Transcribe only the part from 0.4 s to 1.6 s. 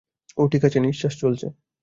ও ঠিক আছে, নিশ্বাস চলছে।